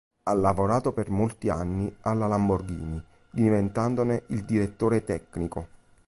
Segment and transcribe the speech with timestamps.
[0.23, 5.67] Ha lavorato per molti anni alla Lamborghini, diventandone il direttore tecnico.